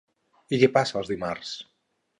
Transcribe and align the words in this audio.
I 0.57 0.59
què 0.63 0.71
passa 0.79 0.99
el 1.03 1.13
dimarts? 1.13 1.57